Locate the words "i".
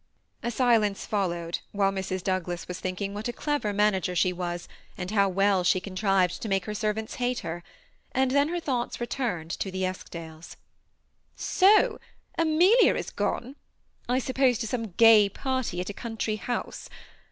14.09-14.17